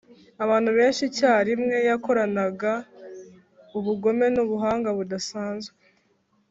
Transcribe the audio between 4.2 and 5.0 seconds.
n'ubuhanga